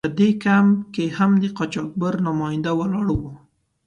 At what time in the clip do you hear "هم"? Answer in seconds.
1.17-1.31